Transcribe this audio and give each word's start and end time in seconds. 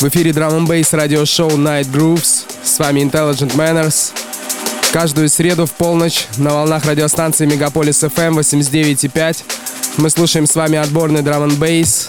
В 0.00 0.08
эфире 0.08 0.30
Drum 0.30 0.66
Bass 0.66 0.96
радиошоу 0.96 1.50
Night 1.58 1.90
Grooves. 1.92 2.46
С 2.62 2.78
вами 2.78 3.00
Intelligent 3.00 3.54
Manners. 3.54 4.12
Каждую 4.94 5.28
среду 5.28 5.66
в 5.66 5.72
полночь 5.72 6.26
на 6.38 6.54
волнах 6.54 6.86
радиостанции 6.86 7.44
Мегаполис 7.44 8.02
FM 8.02 8.38
89.5 8.38 9.42
мы 9.98 10.08
слушаем 10.08 10.46
с 10.46 10.54
вами 10.54 10.78
отборный 10.78 11.20
Drum 11.20 11.50
Bass. 11.58 12.06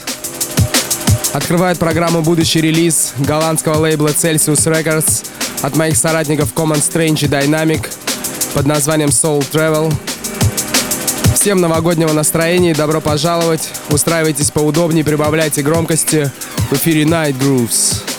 Открывает 1.34 1.80
программу 1.80 2.22
будущий 2.22 2.62
релиз 2.62 3.12
голландского 3.18 3.80
лейбла 3.80 4.08
Celsius 4.08 4.72
Records 4.72 5.26
от 5.62 5.76
моих 5.76 5.98
соратников 5.98 6.54
Common 6.56 6.78
Strange 6.78 7.26
и 7.26 7.28
Dynamic 7.28 7.86
под 8.54 8.68
названием 8.68 9.10
Soul 9.10 9.44
Travel. 9.52 9.94
Всем 11.42 11.60
новогоднего 11.60 12.14
настроения 12.14 12.70
и 12.70 12.76
добро 12.76 13.02
пожаловать. 13.02 13.68
Устраивайтесь 13.90 14.52
поудобнее, 14.52 15.04
прибавляйте 15.04 15.64
громкости. 15.64 16.30
В 16.70 16.74
эфире 16.74 17.02
Night 17.02 17.36
Grooves. 17.40 18.11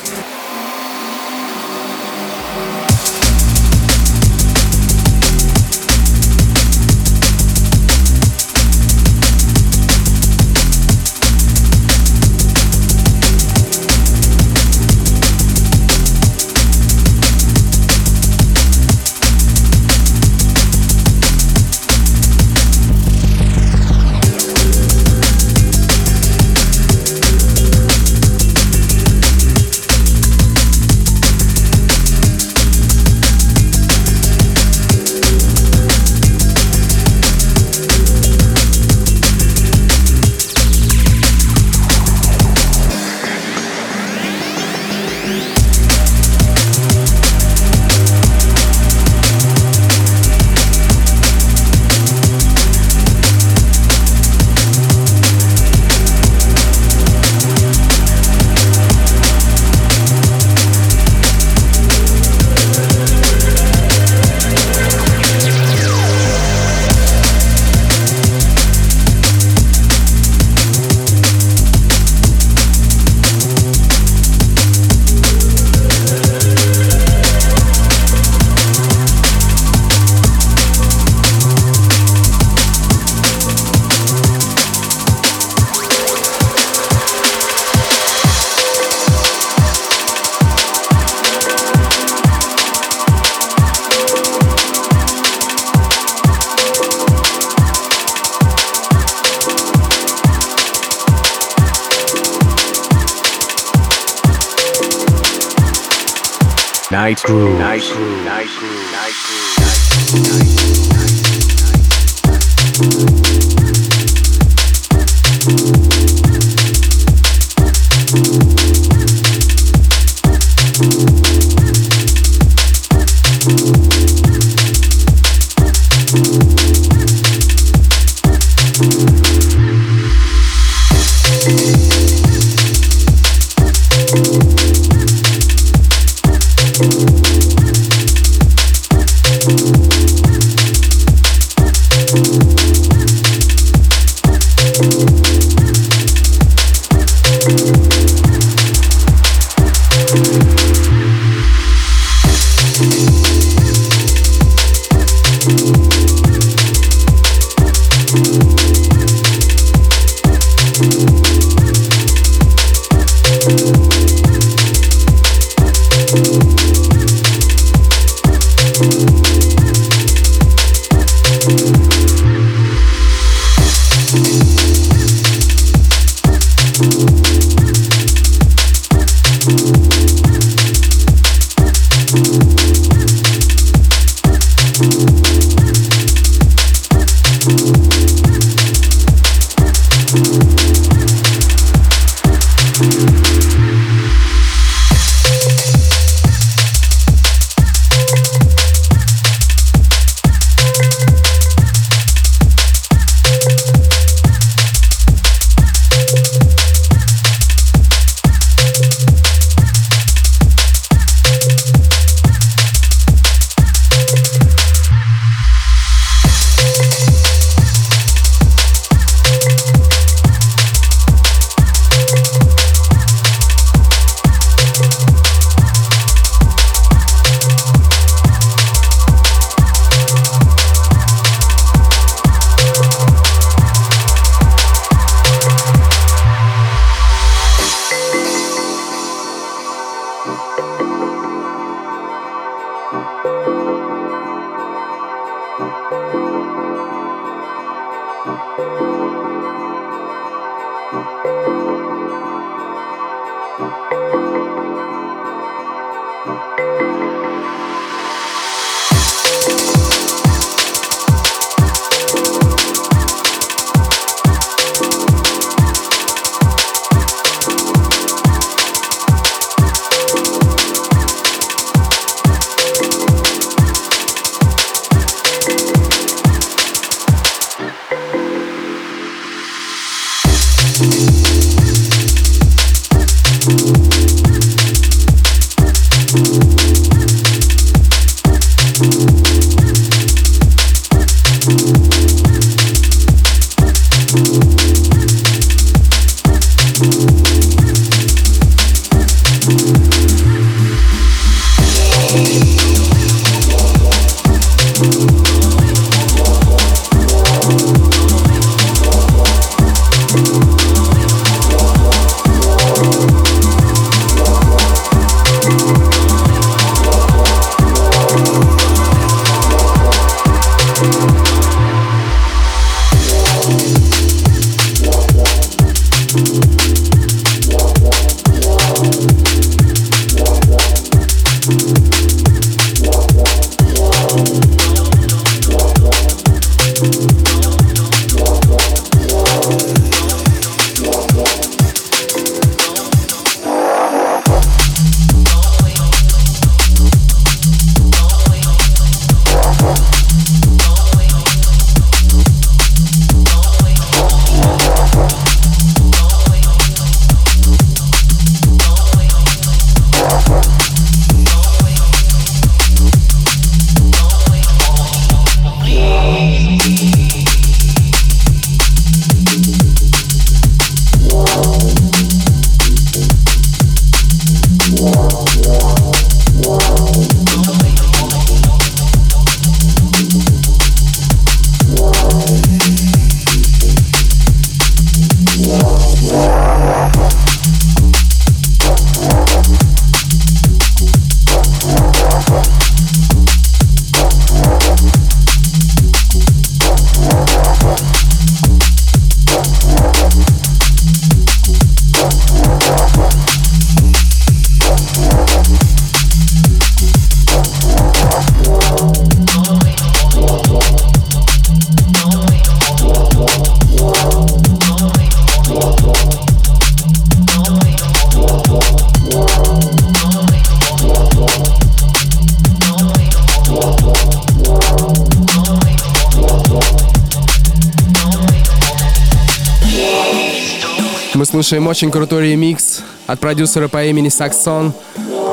Слушаем 431.53 431.69
очень 431.69 431.91
крутой 431.91 432.31
ремикс 432.31 432.81
от 433.07 433.21
продюсера 433.21 433.69
по 433.69 433.85
имени 433.85 434.09
Саксон 434.09 434.73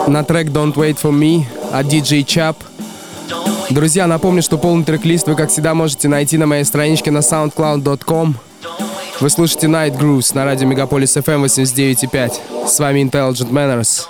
на 0.05 0.21
трек 0.25 0.47
Don't 0.47 0.73
Wait 0.73 0.97
For 1.01 1.17
Me 1.17 1.45
от 1.71 1.85
DJ 1.85 2.25
Chap. 2.25 2.57
Друзья, 3.69 4.05
напомню, 4.05 4.41
что 4.41 4.57
полный 4.57 4.83
трек-лист 4.83 5.27
вы, 5.27 5.35
как 5.35 5.49
всегда, 5.49 5.73
можете 5.73 6.09
найти 6.09 6.37
на 6.37 6.45
моей 6.45 6.65
страничке 6.65 7.09
на 7.09 7.19
soundcloud.com. 7.19 8.35
Вы 9.21 9.29
слушаете 9.29 9.67
Night 9.67 9.97
Grooves 9.97 10.35
на 10.35 10.43
радио 10.43 10.67
Мегаполис 10.67 11.15
FM 11.15 11.45
89.5. 11.45 12.67
С 12.67 12.79
вами 12.79 12.99
Intelligent 12.99 13.51
Manners. 13.51 14.08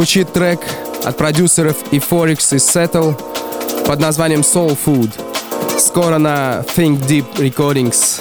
Звучит 0.00 0.32
трек 0.32 0.60
от 1.04 1.18
продюсеров 1.18 1.76
Euphorix 1.92 2.54
и 2.54 2.58
Settle 2.58 3.14
под 3.86 4.00
названием 4.00 4.40
Soul 4.40 4.78
Food. 4.82 5.10
Скоро 5.78 6.16
на 6.16 6.64
Think 6.74 7.06
Deep 7.06 7.34
Recordings. 7.36 8.19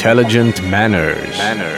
Intelligent 0.00 0.62
manners. 0.62 1.36
manners. 1.36 1.69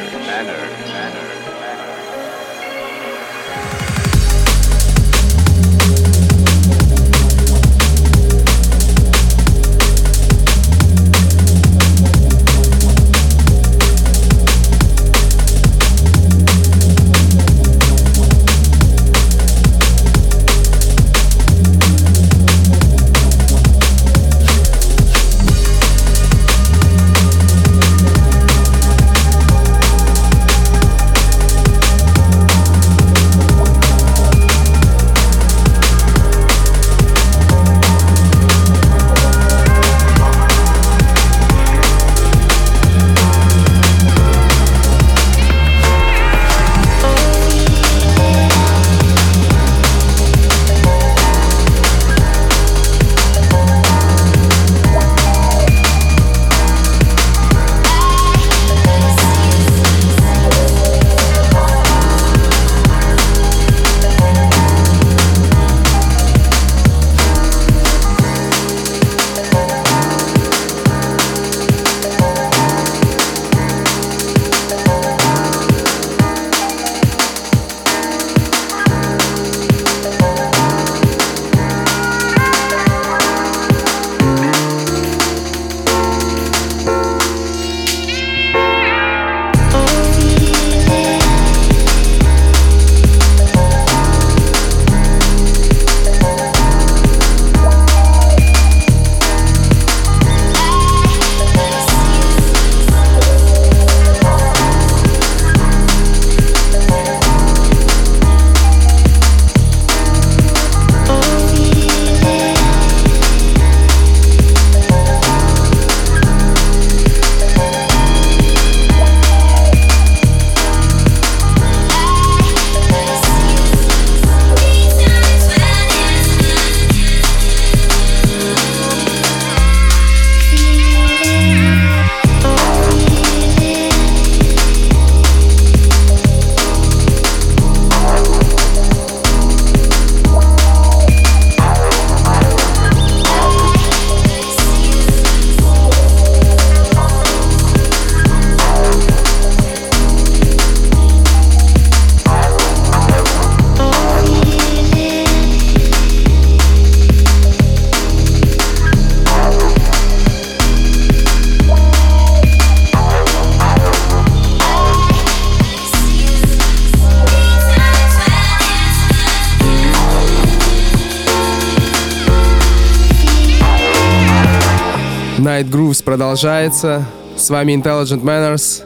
Night 175.52 175.68
Grooves 175.68 176.02
продолжается. 176.02 177.04
С 177.36 177.50
вами 177.50 177.72
Intelligent 177.72 178.22
Manners. 178.22 178.82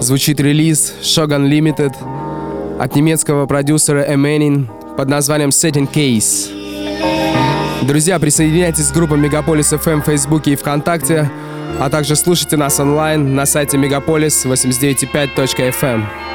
Звучит 0.00 0.38
релиз 0.38 0.94
Shogun 1.02 1.48
Limited 1.48 1.92
от 2.78 2.94
немецкого 2.94 3.46
продюсера 3.46 4.08
Emenin 4.08 4.68
под 4.96 5.08
названием 5.08 5.48
Setting 5.48 5.92
Case. 5.92 6.48
Друзья, 7.84 8.20
присоединяйтесь 8.20 8.90
к 8.90 8.94
группам 8.94 9.20
Мегаполис 9.20 9.72
FM 9.72 10.02
в 10.02 10.04
Фейсбуке 10.04 10.52
и 10.52 10.56
ВКонтакте, 10.56 11.28
а 11.80 11.90
также 11.90 12.14
слушайте 12.14 12.56
нас 12.56 12.78
онлайн 12.78 13.34
на 13.34 13.44
сайте 13.44 13.78
megapolis895.fm. 13.78 16.27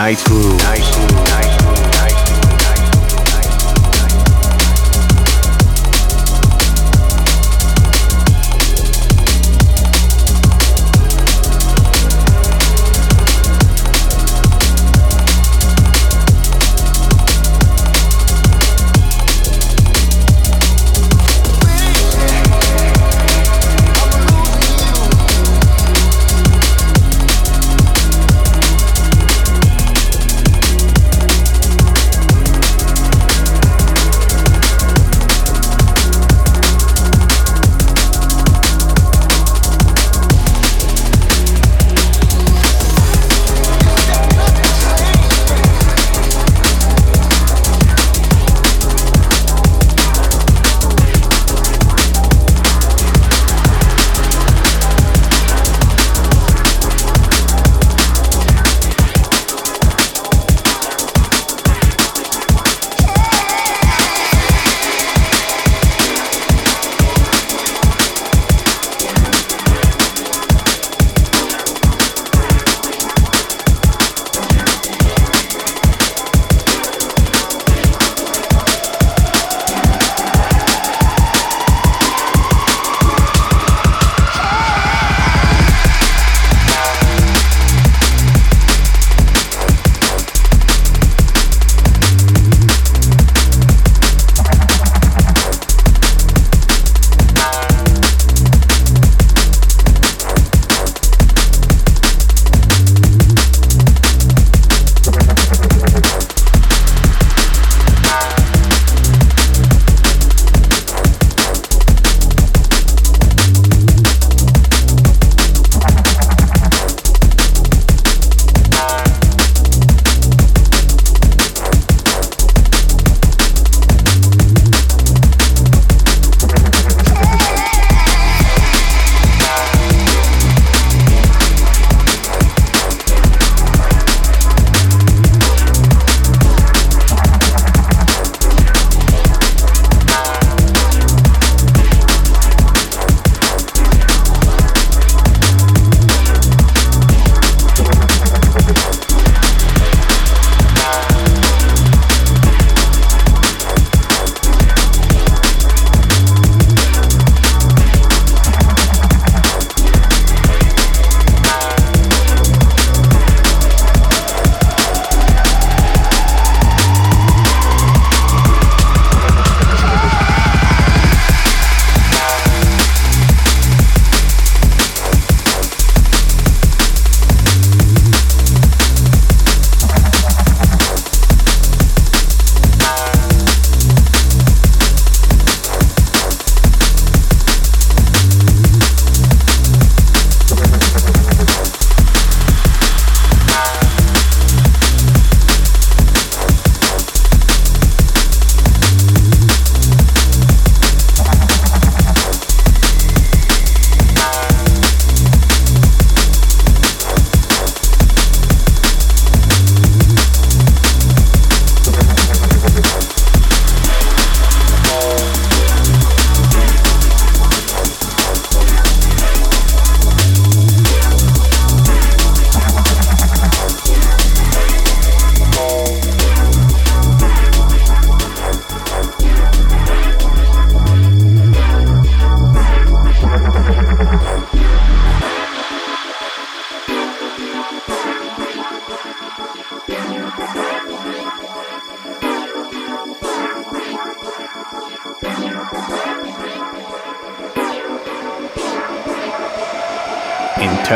Night 0.00 0.26
Room. 0.30 0.79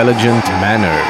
intelligent 0.07 0.45
manner. 0.61 1.04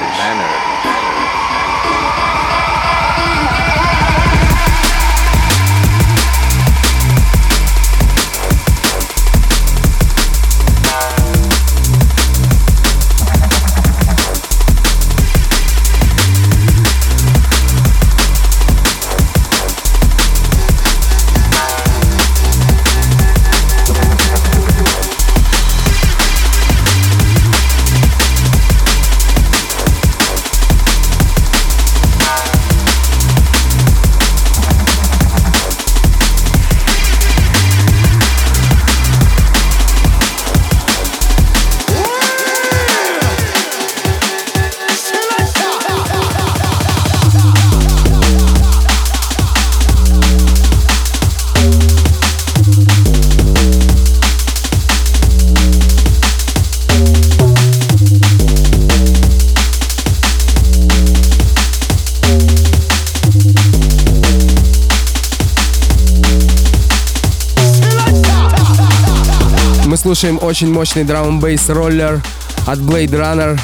Слушаем 70.14 70.38
очень 70.42 70.72
мощный 70.72 71.02
драм 71.02 71.40
бейс 71.40 71.68
роллер 71.68 72.22
от 72.68 72.78
Blade 72.78 73.10
Runner 73.10 73.58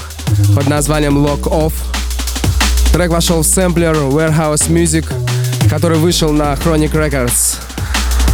под 0.52 0.66
названием 0.66 1.24
Lock 1.24 1.42
Off. 1.42 1.72
Трек 2.92 3.10
вошел 3.10 3.42
в 3.42 3.46
сэмплер 3.46 3.94
Warehouse 3.94 4.68
Music, 4.68 5.06
который 5.70 5.98
вышел 5.98 6.32
на 6.32 6.52
Chronic 6.54 6.90
Records. 6.90 7.58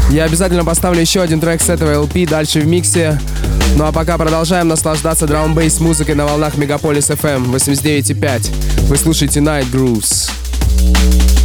Я 0.09 0.25
обязательно 0.25 0.65
поставлю 0.65 1.03
еще 1.03 1.21
один 1.21 1.41
трек 1.41 1.61
с 1.61 1.69
этого 1.69 2.07
LP 2.07 2.27
дальше 2.27 2.61
в 2.61 2.67
миксе. 2.67 3.21
Ну 3.77 3.85
а 3.85 3.93
пока 3.93 4.17
продолжаем 4.17 4.69
наслаждаться 4.69 5.27
драм 5.27 5.55
бейс 5.55 5.79
музыкой 5.79 6.15
на 6.15 6.25
волнах 6.25 6.57
Мегаполис 6.57 7.11
FM 7.11 7.53
89.5. 7.53 8.87
Вы 8.87 8.97
слушаете 8.97 9.41
Night 9.41 9.71
Grooves. 9.71 11.36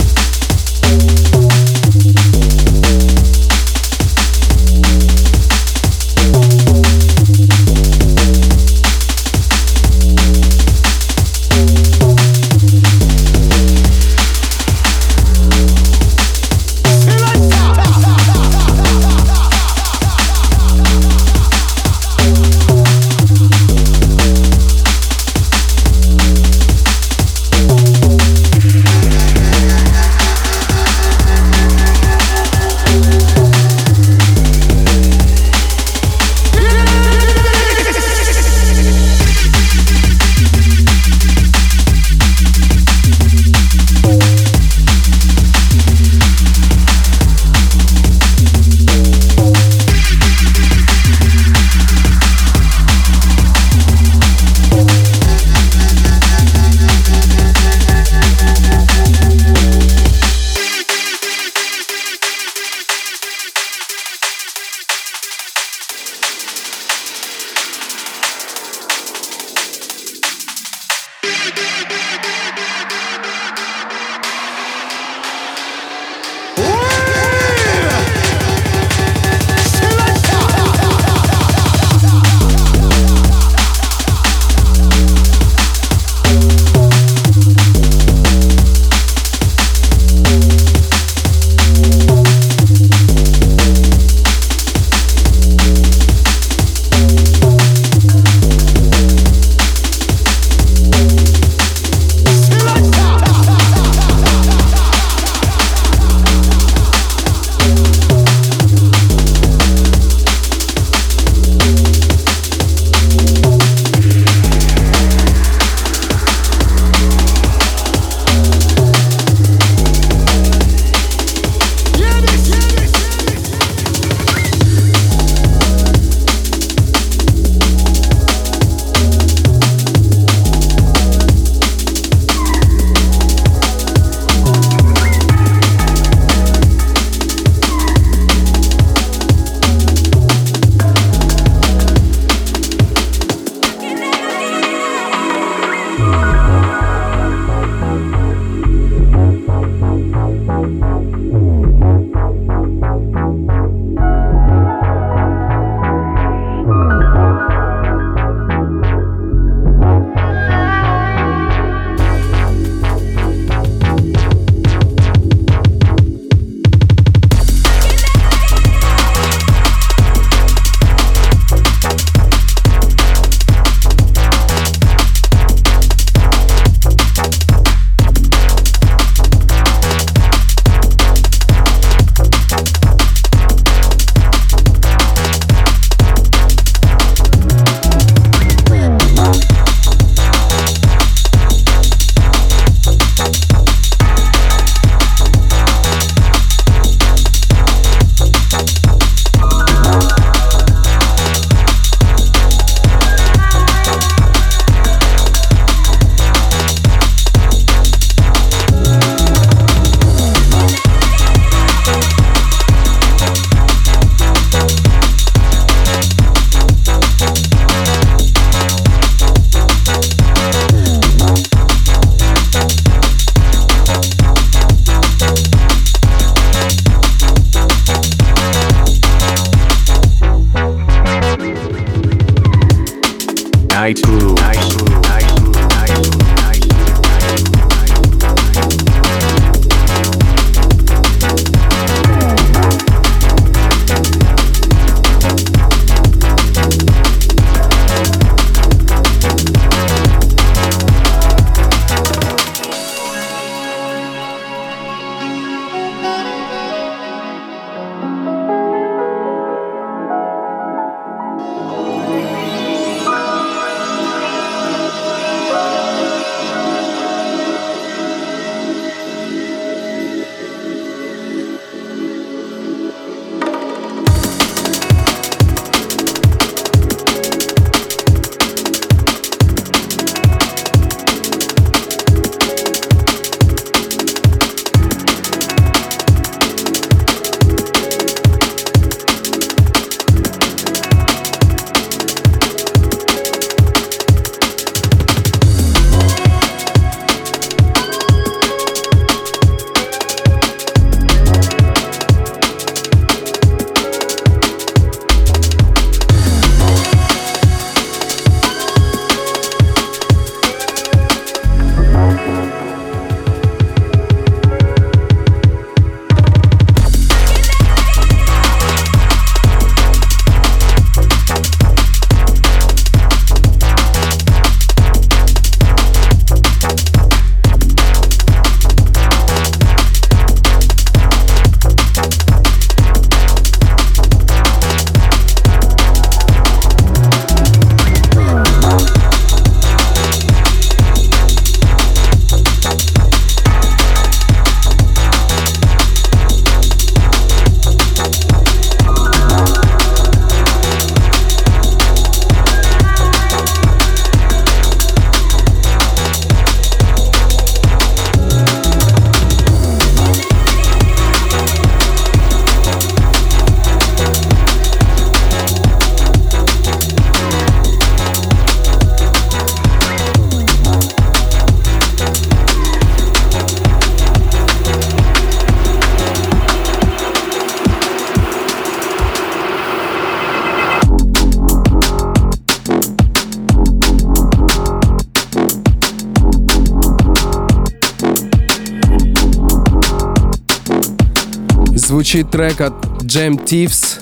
Звучит 392.11 392.29
трек 392.29 392.59
от 392.59 392.73
Jam 393.03 393.41
Thieves 393.41 394.01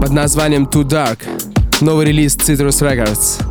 под 0.00 0.12
названием 0.12 0.66
Too 0.66 0.84
Dark. 0.84 1.18
Новый 1.80 2.06
релиз 2.06 2.36
Citrus 2.36 2.80
Records. 2.80 3.43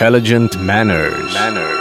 Intelligent 0.00 0.58
manners. 0.62 1.34
manners. 1.34 1.79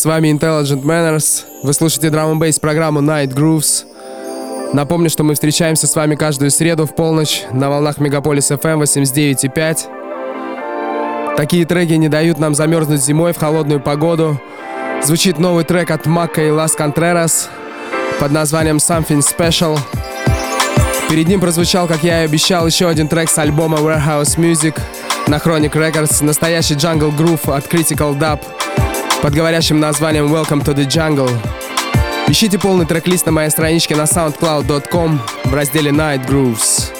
С 0.00 0.06
вами 0.06 0.28
Intelligent 0.28 0.82
Manners. 0.82 1.44
Вы 1.62 1.74
слушаете 1.74 2.08
Drum 2.08 2.38
and 2.38 2.58
программу 2.58 3.00
Night 3.00 3.34
Grooves. 3.34 3.84
Напомню, 4.72 5.10
что 5.10 5.24
мы 5.24 5.34
встречаемся 5.34 5.86
с 5.86 5.94
вами 5.94 6.14
каждую 6.14 6.50
среду 6.50 6.86
в 6.86 6.94
полночь 6.94 7.42
на 7.52 7.68
волнах 7.68 7.98
Мегаполис 7.98 8.50
FM 8.50 8.80
89.5. 8.80 11.36
Такие 11.36 11.66
треки 11.66 11.92
не 11.92 12.08
дают 12.08 12.38
нам 12.38 12.54
замерзнуть 12.54 13.04
зимой 13.04 13.34
в 13.34 13.38
холодную 13.38 13.78
погоду. 13.78 14.40
Звучит 15.02 15.38
новый 15.38 15.64
трек 15.64 15.90
от 15.90 16.06
Мака 16.06 16.46
и 16.46 16.50
Лас 16.50 16.72
Контрерас 16.72 17.50
под 18.18 18.32
названием 18.32 18.78
Something 18.78 19.20
Special. 19.20 19.78
Перед 21.10 21.28
ним 21.28 21.40
прозвучал, 21.40 21.86
как 21.86 22.02
я 22.02 22.22
и 22.22 22.24
обещал, 22.24 22.66
еще 22.66 22.88
один 22.88 23.06
трек 23.06 23.28
с 23.28 23.36
альбома 23.36 23.76
Warehouse 23.76 24.38
Music 24.38 24.80
на 25.26 25.34
Chronic 25.34 25.72
Records, 25.72 26.24
настоящий 26.24 26.72
джангл 26.72 27.10
грув 27.10 27.50
от 27.50 27.66
Critical 27.66 28.18
Dub 28.18 28.40
под 29.22 29.34
говорящим 29.34 29.80
названием 29.80 30.32
Welcome 30.32 30.64
to 30.64 30.74
the 30.74 30.86
Jungle. 30.86 31.30
Ищите 32.28 32.58
полный 32.58 32.86
трек-лист 32.86 33.26
на 33.26 33.32
моей 33.32 33.50
страничке 33.50 33.96
на 33.96 34.04
soundcloud.com 34.04 35.18
в 35.44 35.54
разделе 35.54 35.90
Night 35.90 36.26
Grooves. 36.26 36.99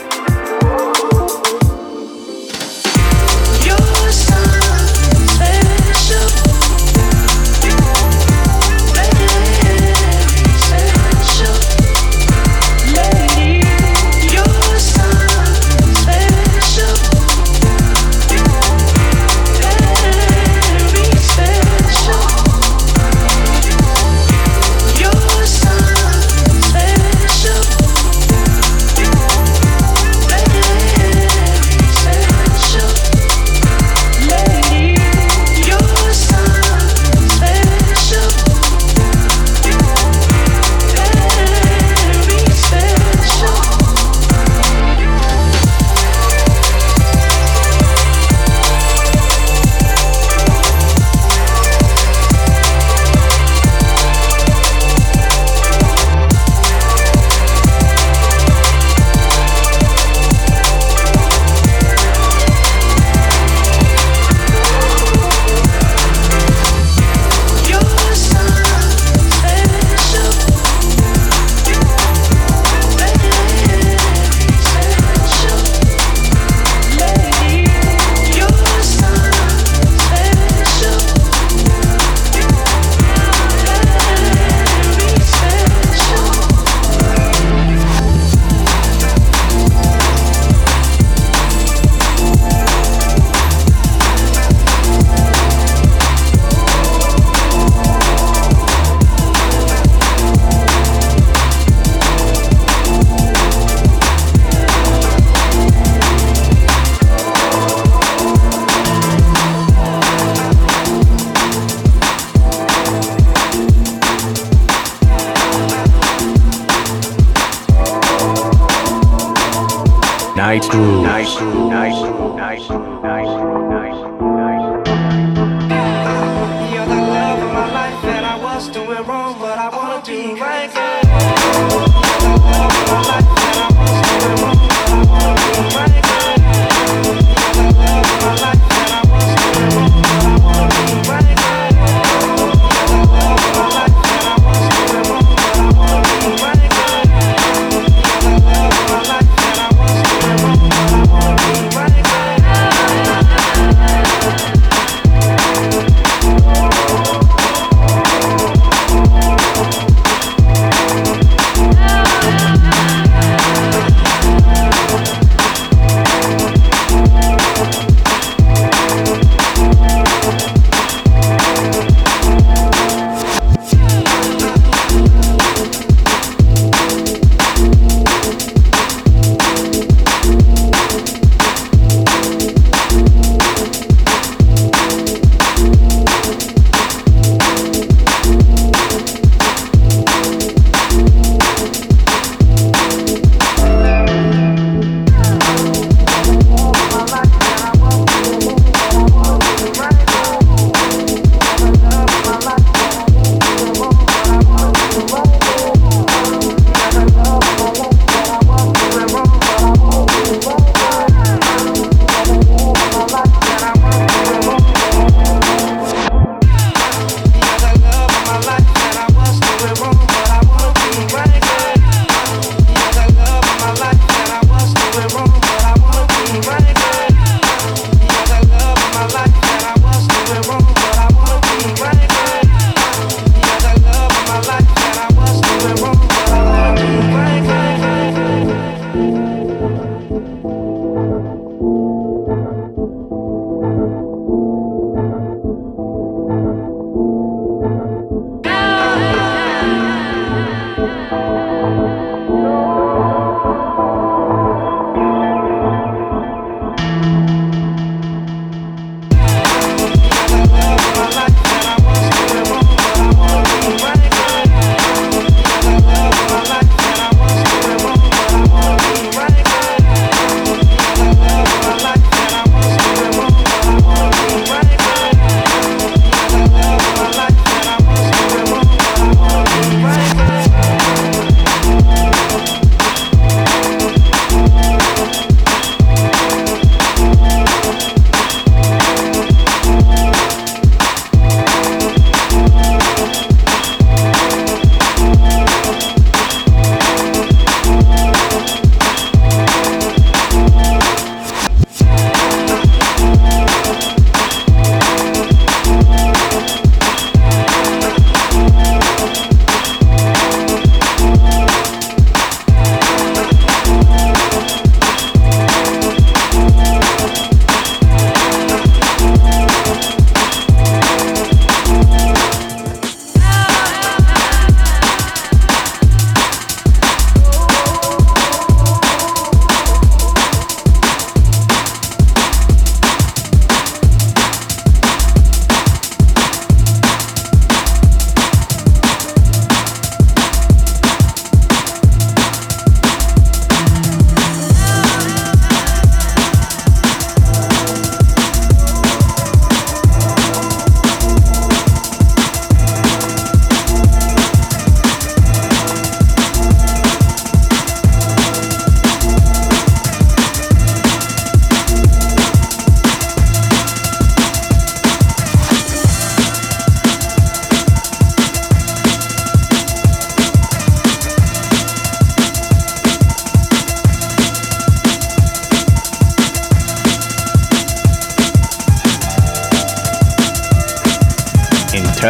Night 120.51 120.69
Grooves. 120.69 121.03
Night 121.05 121.39
Grooves. 121.39 121.71
Night 121.71 122.03
Grooves. 122.03 122.37
Night 122.37 122.90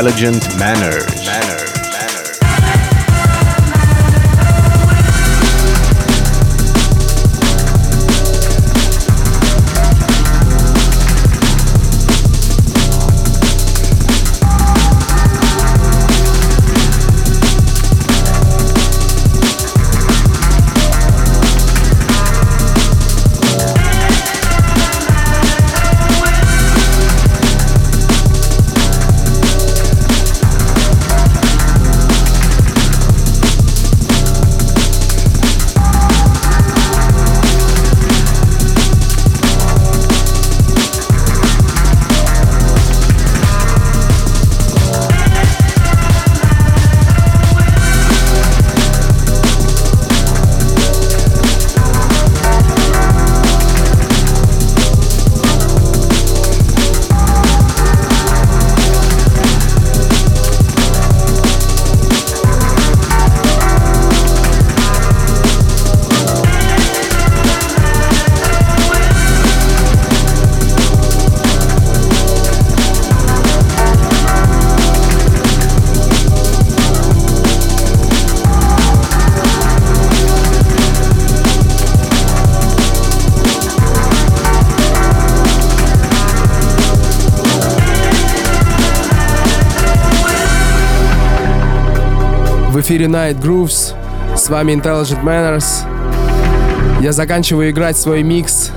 intelligent 0.01 0.50
эфире 92.91 93.07
Night 93.07 93.41
Grooves. 93.41 93.95
С 94.37 94.49
вами 94.49 94.73
Intelligent 94.73 95.23
Manners. 95.23 95.87
Я 97.01 97.13
заканчиваю 97.13 97.71
играть 97.71 97.97
свой 97.97 98.25
микс 98.25 98.73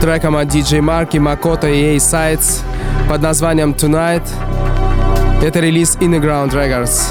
треком 0.00 0.36
от 0.36 0.48
DJ 0.48 0.80
Марки, 0.80 1.18
Макото 1.18 1.68
и 1.68 1.96
A-Sides 1.96 2.62
под 3.06 3.20
названием 3.20 3.72
Tonight. 3.72 4.22
Это 5.42 5.60
релиз 5.60 5.96
Innerground 5.96 6.52
Records. 6.52 7.02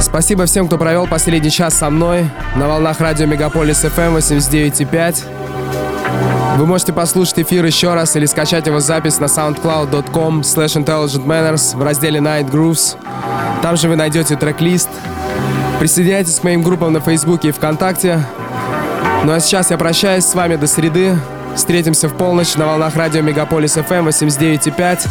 Спасибо 0.00 0.46
всем, 0.46 0.66
кто 0.66 0.78
провел 0.78 1.06
последний 1.06 1.52
час 1.52 1.74
со 1.74 1.88
мной 1.88 2.28
на 2.56 2.66
волнах 2.66 3.00
радио 3.00 3.26
Мегаполис 3.26 3.84
FM 3.84 4.18
89.5. 4.18 6.58
Вы 6.58 6.66
можете 6.66 6.92
послушать 6.92 7.38
эфир 7.38 7.64
еще 7.64 7.94
раз 7.94 8.16
или 8.16 8.26
скачать 8.26 8.66
его 8.66 8.80
запись 8.80 9.20
на 9.20 9.26
soundcloud.com 9.26 10.40
slash 10.40 10.76
intelligentmanners 10.76 11.76
в 11.76 11.82
разделе 11.84 12.18
Night 12.18 12.50
Grooves. 12.50 12.96
Там 13.62 13.76
же 13.76 13.88
вы 13.88 13.96
найдете 13.96 14.36
трек-лист. 14.36 14.88
Присоединяйтесь 15.78 16.40
к 16.40 16.44
моим 16.44 16.62
группам 16.62 16.92
на 16.92 17.00
Фейсбуке 17.00 17.48
и 17.48 17.52
ВКонтакте. 17.52 18.24
Ну 19.24 19.32
а 19.32 19.40
сейчас 19.40 19.70
я 19.70 19.78
прощаюсь 19.78 20.24
с 20.24 20.34
вами 20.34 20.56
до 20.56 20.66
среды. 20.66 21.16
Встретимся 21.54 22.08
в 22.08 22.16
полночь 22.16 22.56
на 22.56 22.66
волнах 22.66 22.96
радио 22.96 23.22
Мегаполис 23.22 23.76
FM 23.76 24.08
89.5. 24.08 25.08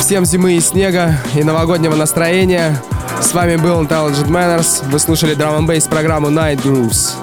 Всем 0.00 0.24
зимы 0.24 0.54
и 0.54 0.60
снега 0.60 1.16
и 1.34 1.42
новогоднего 1.42 1.96
настроения. 1.96 2.80
С 3.20 3.32
вами 3.32 3.56
был 3.56 3.82
Intelligent 3.82 4.28
Manners. 4.28 4.84
Вы 4.90 4.98
слушали 4.98 5.36
Bass 5.36 5.88
программу 5.88 6.28
Night 6.28 6.62
Grooves. 6.62 7.14